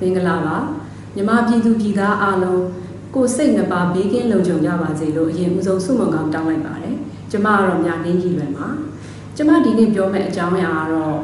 [0.00, 0.56] မင်္ဂလာပါ
[1.16, 2.62] မြမပြည်သူပြည်သားအားလုံး
[3.14, 6.96] ကိုယ်စိတ်နှစ်ပါးဘေးကင်းလုံခြုံကြပါစေလို့အရင်ဦးဆုံးဆုမွန်ကောင်းတောင်းလိုက်ပါတယ်
[7.30, 8.66] ကျမကတော့မြနင်းကြီးလွယ်ပါ
[9.36, 11.16] ကျမဒီနေ့ပြောမယ့်အကြောင်းအရာကတော့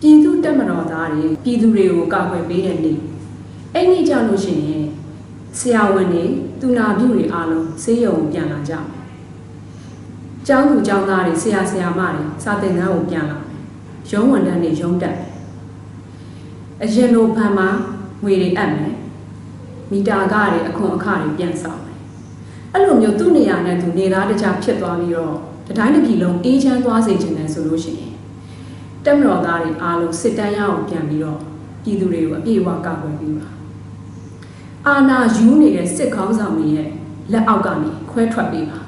[0.00, 2.98] ပြည်သူတက်မတော်သားတွေပြည်သူတွေကိုကာကွယ်ပေးတဲ့နေ့
[3.74, 4.84] အဲ့ဒီကြောင့်လို့ရှိရင်
[5.58, 6.24] ဆရာဝန်တွေ
[6.60, 8.86] သူနာပြုတွေအားလုံးဆေးရုံပြန်လာကြမယ်
[10.46, 13.52] ကျောင်းသူကျောင်းသားတွေဆရာဆရာမတွေစာသင်ခန်းကိုပြန်လာမယ်
[14.10, 15.28] ရုံးဝန်ထမ်းတွေရုံးတက်မယ်
[16.82, 17.68] အရင်လိုဘဏ်မှာ
[18.22, 18.94] ငွေတွေအပ်မယ်
[19.90, 21.98] မီတာကတွေအခွန်အခတွေပြန်ဆောင်မယ်
[22.72, 25.34] အဲ့လိုမျိုးသူ့နေရာနဲ့သူနေသားတခြားဖြစ်သွားပြီးတော့
[25.66, 28.12] တတိုင်းတစ်ပြည်လုံးအေးချမ်းသွားစေချင်တယ်ဆိုလို့ရှိရင်
[29.04, 31.40] တက်မတော်သားတွေအားလုံးစစ်တမ်းရအောင်ပြန်ပြီးတော့
[31.82, 33.48] ပြည်သူတွေကိုအပြည့်အဝကာကွယ်ပေးပါ
[34.86, 36.88] အာနာယူနေတဲ့စစ်ခေါင်းဆောင်တွေရဲ့
[37.32, 38.78] လက်အောက်ကနေခွဲထွက်ပေးပါ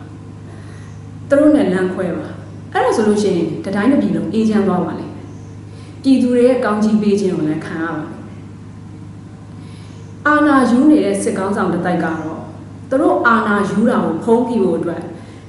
[1.28, 2.26] သူတို့နဲ့လမ်းခွဲပါ
[2.72, 5.26] အဲ့ဒါဆိုလို့ရှိရင်တတိုင်းတစ်ပြည်လုံးအေးချမ်းသွားပါလိမ့်မယ်
[6.02, 8.20] ပြည်သူတွေရဲ့ကောင်းချီးပေးခြင်းကိုလည်းခံရပါလိမ့်မယ်
[10.26, 12.40] အာနာယူနေတဲ့စစ်ကောင်းဆောင်တစ်တိုက်ကတော့
[12.90, 15.02] သူတို့အာနာယူတာကိုဖုံးပြဖို့အတွက်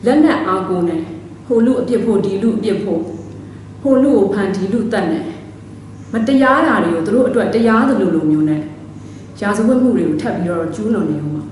[0.05, 1.01] လက်နက်အားကိုနဲ့
[1.45, 3.01] ဟိုလူအပြစ်ဖို့ဒီလူအပြစ်ဖို့
[3.81, 5.21] ဟိုလူကိုဖန်ဒီလူတတ်နေ
[6.13, 8.61] မတရားတာတွေကိုသူတို့အတွက်တရားသလိုလိုမျိုးနဲ့
[9.41, 11.43] ရာဇဝတ်မှုတွေကိုထပ်ပြီးတော့ကျူးလွန်နေအောင်ပါ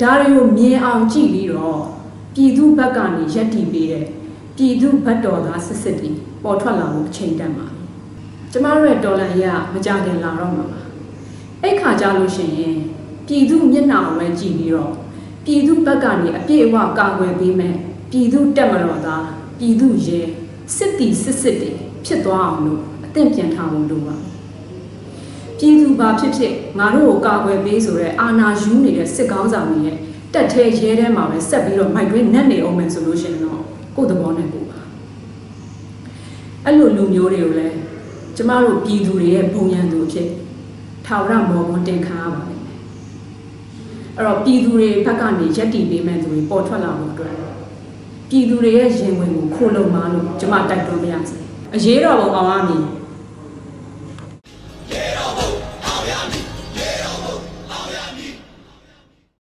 [0.00, 1.80] ဒါတွေကိုမြင်အောင်ကြည့်ပြီးတော့
[2.34, 4.06] ပြည်သူဘက်ကနေရက်တီပေးတဲ့
[4.56, 6.10] ပြည်သူဘက်တော်သားစစ်စစ်တီ
[6.42, 7.82] ပေါ်ထွက်လာဖို့အချိန်တန်ပါပြီ
[8.52, 10.80] ကျမတို့ရဲ့တော်လန်ရမကြခင်လာတော့မှာပါ
[11.62, 12.76] အဲ့ခါကြလို့ရှိရင်
[13.26, 14.92] ပြည်သူမျက်နှာကိုပဲကြည့်ပြီးတော့
[15.44, 17.74] ပြည်သူဘက်ကနေအပြည့်အဝကာကွယ်ပေးမယ်
[18.10, 19.24] ပြည်သူတက်မတော်သား
[19.58, 20.20] ပြည်သူရဲ
[20.76, 21.70] စစ်တီစစ်စစ်တီ
[22.04, 24.16] ဖြစ်သွားအောင်လို့အသင့်ပြန်ထားဖို့လိုပါ
[25.58, 29.96] ပြည်သူဘာဖြစ်ဖြစ်ငါတို့ကိုကာကွယ်ပေးဆိုရဲအာနာယူနေတဲ့စစ်ကောင်းဆောင်တွေရဲ့
[30.34, 33.60] တက်ထဲရဲထဲမှာပဲဆက်ပြီးတော့မိုက်တွင်းနဲ့နေအောင်မယ်ဆိုလို့ရှိရင်တော့
[33.96, 34.80] ကိုယ့်သဘောနဲ့ကိုယ်ပါ
[36.64, 37.76] အဲ့လိုလူမျိုးတွေကိုလည်း
[38.36, 40.28] ကျမတို့ပြည်သူတွေရဲ့ဘုံရန်သူအဖြစ်
[41.06, 42.78] ထာဝရမော်ကွန်းတင်ခံရပါလိမ့်မယ်
[44.16, 47.34] အဲ့တော့ပြည်သူတွေဘက်ကနေရက်တီပေးမဲ့သူတွေပေါ်ထွက်လာဖို့အတွက်
[48.34, 51.36] ပြည်သူတွေရဲ့ရင်ဝင်ကိုခိုးလုံပါလို့ကျမတိုက်တွန်းပါရစေ
[51.74, 52.84] အရေးတော်ပုံအောင်ရမည်